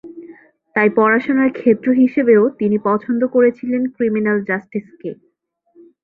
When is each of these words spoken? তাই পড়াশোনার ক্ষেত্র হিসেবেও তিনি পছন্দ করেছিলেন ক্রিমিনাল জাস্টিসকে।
তাই 0.75 0.89
পড়াশোনার 0.97 1.49
ক্ষেত্র 1.57 1.87
হিসেবেও 2.01 2.43
তিনি 2.59 2.77
পছন্দ 2.87 3.21
করেছিলেন 3.35 3.81
ক্রিমিনাল 3.95 4.37
জাস্টিসকে। 4.49 5.11